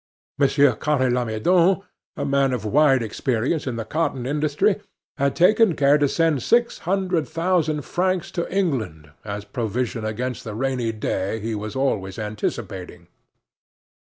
[0.39, 1.83] Monsieur Carre Lamadon,
[2.17, 4.81] a man of wide experience in the cotton industry,
[5.17, 10.55] had taken care to send six hundred thousand francs to England as provision against the
[10.55, 13.09] rainy day he was always anticipating.